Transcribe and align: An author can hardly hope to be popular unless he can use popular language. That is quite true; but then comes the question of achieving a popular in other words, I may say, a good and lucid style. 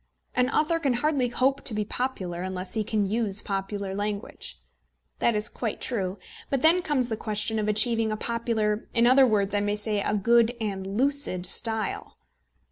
An 0.33 0.49
author 0.49 0.79
can 0.79 0.93
hardly 0.93 1.27
hope 1.27 1.63
to 1.63 1.75
be 1.75 1.85
popular 1.85 2.41
unless 2.41 2.73
he 2.73 2.83
can 2.83 3.05
use 3.07 3.39
popular 3.43 3.93
language. 3.93 4.57
That 5.19 5.35
is 5.35 5.47
quite 5.47 5.79
true; 5.79 6.17
but 6.49 6.63
then 6.63 6.81
comes 6.81 7.09
the 7.09 7.15
question 7.15 7.59
of 7.59 7.67
achieving 7.67 8.11
a 8.11 8.17
popular 8.17 8.89
in 8.95 9.05
other 9.05 9.27
words, 9.27 9.53
I 9.53 9.59
may 9.59 9.75
say, 9.75 10.01
a 10.01 10.15
good 10.15 10.55
and 10.59 10.87
lucid 10.87 11.45
style. 11.45 12.17